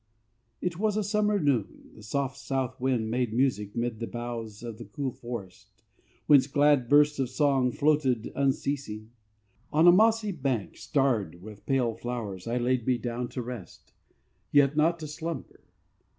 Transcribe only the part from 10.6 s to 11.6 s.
Starred